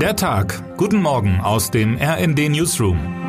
[0.00, 0.62] Der Tag.
[0.76, 3.25] Guten Morgen aus dem RND Newsroom.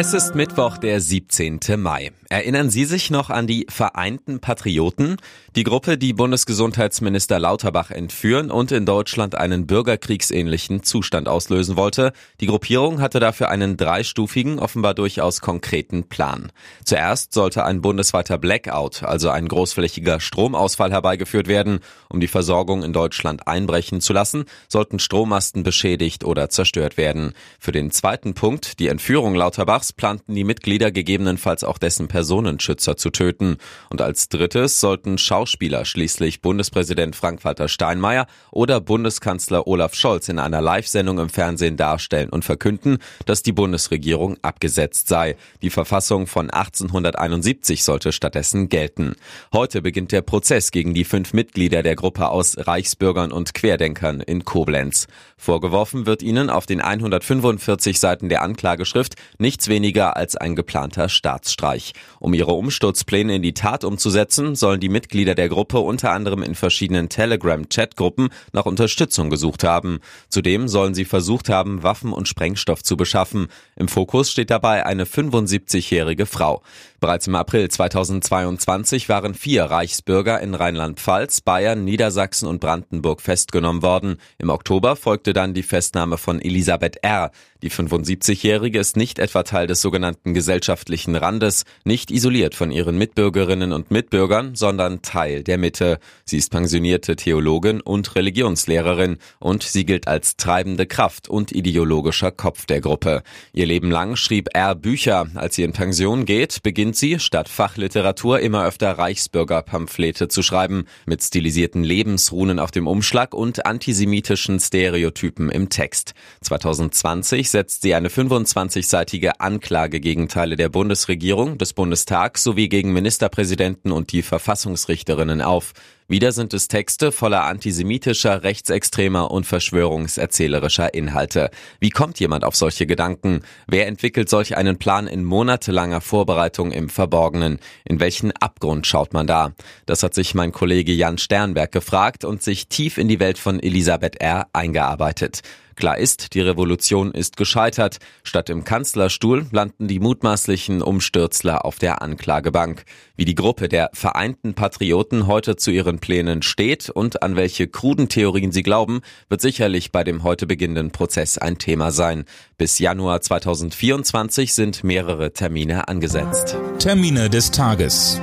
[0.00, 1.58] Es ist Mittwoch, der 17.
[1.76, 2.12] Mai.
[2.28, 5.16] Erinnern Sie sich noch an die Vereinten Patrioten?
[5.56, 12.12] Die Gruppe, die Bundesgesundheitsminister Lauterbach entführen und in Deutschland einen bürgerkriegsähnlichen Zustand auslösen wollte.
[12.40, 16.52] Die Gruppierung hatte dafür einen dreistufigen, offenbar durchaus konkreten Plan.
[16.84, 21.80] Zuerst sollte ein bundesweiter Blackout, also ein großflächiger Stromausfall herbeigeführt werden.
[22.08, 27.32] Um die Versorgung in Deutschland einbrechen zu lassen, sollten Strommasten beschädigt oder zerstört werden.
[27.58, 33.10] Für den zweiten Punkt, die Entführung Lauterbachs, planten die Mitglieder gegebenenfalls auch dessen Personenschützer zu
[33.10, 33.56] töten.
[33.90, 40.60] Und als drittes sollten Schauspieler schließlich Bundespräsident Frank-Walter Steinmeier oder Bundeskanzler Olaf Scholz in einer
[40.60, 45.36] Live-Sendung im Fernsehen darstellen und verkünden, dass die Bundesregierung abgesetzt sei.
[45.62, 49.14] Die Verfassung von 1871 sollte stattdessen gelten.
[49.52, 54.44] Heute beginnt der Prozess gegen die fünf Mitglieder der Gruppe aus Reichsbürgern und Querdenkern in
[54.44, 55.06] Koblenz.
[55.36, 59.77] Vorgeworfen wird ihnen auf den 145 Seiten der Anklageschrift nichts weniger
[60.16, 61.92] als ein geplanter Staatsstreich.
[62.20, 66.54] Um ihre Umsturzpläne in die Tat umzusetzen, sollen die Mitglieder der Gruppe unter anderem in
[66.54, 70.00] verschiedenen Telegram-Chatgruppen nach Unterstützung gesucht haben.
[70.28, 73.48] Zudem sollen sie versucht haben, Waffen und Sprengstoff zu beschaffen.
[73.76, 76.62] Im Fokus steht dabei eine 75-jährige Frau.
[77.00, 84.16] Bereits im April 2022 waren vier Reichsbürger in Rheinland-Pfalz, Bayern, Niedersachsen und Brandenburg festgenommen worden.
[84.38, 87.30] Im Oktober folgte dann die Festnahme von Elisabeth R.
[87.62, 93.72] Die 75-Jährige ist nicht etwa Teil des sogenannten gesellschaftlichen Randes, nicht isoliert von ihren Mitbürgerinnen
[93.72, 95.98] und Mitbürgern, sondern Teil der Mitte.
[96.24, 102.64] Sie ist pensionierte Theologin und Religionslehrerin und sie gilt als treibende Kraft und ideologischer Kopf
[102.66, 103.24] der Gruppe.
[103.52, 105.26] Ihr Leben lang schrieb er Bücher.
[105.34, 111.22] Als sie in Pension geht, beginnt sie, statt Fachliteratur immer öfter Reichsbürgerpamphlete zu schreiben, mit
[111.22, 116.14] stilisierten Lebensrunen auf dem Umschlag und antisemitischen Stereotypen im Text.
[116.40, 123.92] 2020 setzt sie eine 25-seitige Anklage gegen Teile der Bundesregierung, des Bundestags sowie gegen Ministerpräsidenten
[123.92, 125.74] und die Verfassungsrichterinnen auf.
[126.10, 131.50] Wieder sind es Texte voller antisemitischer, rechtsextremer und verschwörungserzählerischer Inhalte.
[131.80, 133.42] Wie kommt jemand auf solche Gedanken?
[133.66, 137.58] Wer entwickelt solch einen Plan in monatelanger Vorbereitung im Verborgenen?
[137.84, 139.52] In welchen Abgrund schaut man da?
[139.84, 143.60] Das hat sich mein Kollege Jan Sternberg gefragt und sich tief in die Welt von
[143.60, 144.46] Elisabeth R.
[144.54, 145.42] eingearbeitet.
[145.78, 147.98] Klar ist, die Revolution ist gescheitert.
[148.24, 152.82] Statt im Kanzlerstuhl landen die mutmaßlichen Umstürzler auf der Anklagebank.
[153.14, 158.08] Wie die Gruppe der Vereinten Patrioten heute zu ihren Plänen steht und an welche kruden
[158.08, 162.24] Theorien sie glauben, wird sicherlich bei dem heute beginnenden Prozess ein Thema sein.
[162.56, 166.56] Bis Januar 2024 sind mehrere Termine angesetzt.
[166.80, 168.20] Termine des Tages.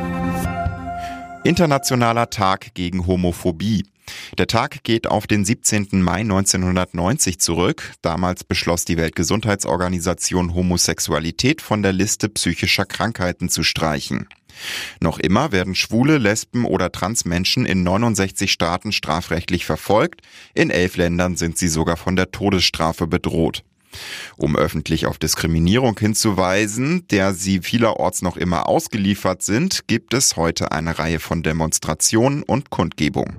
[1.45, 3.85] Internationaler Tag gegen Homophobie.
[4.39, 6.01] Der Tag geht auf den 17.
[6.01, 7.94] Mai 1990 zurück.
[8.01, 14.28] Damals beschloss die Weltgesundheitsorganisation Homosexualität von der Liste psychischer Krankheiten zu streichen.
[15.00, 20.22] Noch immer werden schwule, Lesben oder Transmenschen in 69 Staaten strafrechtlich verfolgt.
[20.56, 23.63] In elf Ländern sind sie sogar von der Todesstrafe bedroht.
[24.38, 30.72] Um öffentlich auf Diskriminierung hinzuweisen, der sie vielerorts noch immer ausgeliefert sind, gibt es heute
[30.72, 33.35] eine Reihe von Demonstrationen und Kundgebungen.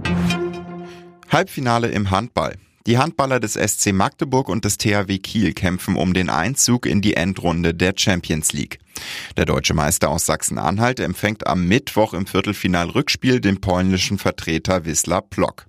[1.31, 2.57] Halbfinale im Handball.
[2.87, 7.15] Die Handballer des SC Magdeburg und des THW Kiel kämpfen um den Einzug in die
[7.15, 8.79] Endrunde der Champions League.
[9.37, 15.67] Der deutsche Meister aus Sachsen-Anhalt empfängt am Mittwoch im Viertelfinal-Rückspiel den polnischen Vertreter Wisla Plock.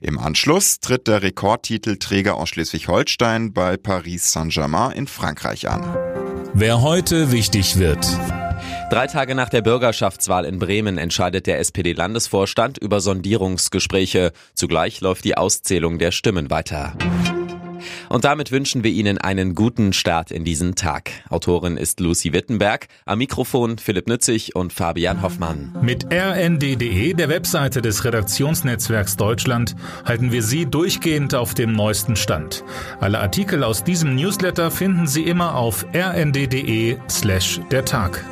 [0.00, 5.82] Im Anschluss tritt der Rekordtitelträger aus Schleswig-Holstein bei Paris Saint-Germain in Frankreich an.
[6.54, 8.06] Wer heute wichtig wird.
[8.90, 14.32] Drei Tage nach der Bürgerschaftswahl in Bremen entscheidet der SPD-Landesvorstand über Sondierungsgespräche.
[14.54, 16.94] Zugleich läuft die Auszählung der Stimmen weiter.
[18.08, 21.10] Und damit wünschen wir Ihnen einen guten Start in diesen Tag.
[21.28, 25.74] Autorin ist Lucy Wittenberg, am Mikrofon Philipp Nützig und Fabian Hoffmann.
[25.82, 29.74] Mit rnd.de, der Webseite des Redaktionsnetzwerks Deutschland,
[30.04, 32.64] halten wir Sie durchgehend auf dem neuesten Stand.
[33.00, 38.24] Alle Artikel aus diesem Newsletter finden Sie immer auf rnd.de slash der Tag.